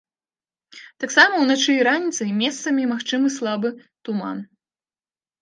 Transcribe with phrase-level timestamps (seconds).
[1.03, 3.69] Таксама ўначы і раніцай месцамі магчымы слабы
[4.09, 4.37] туман.